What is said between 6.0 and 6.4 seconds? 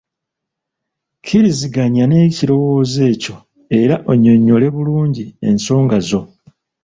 zo.